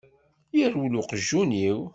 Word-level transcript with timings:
Yerwel 0.57 0.93
uqjun-iw. 1.01 1.79